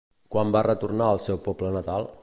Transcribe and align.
Quan 0.35 0.53
va 0.55 0.63
retornar 0.67 1.11
al 1.11 1.23
seu 1.27 1.41
poble 1.49 1.75
natal? 1.77 2.13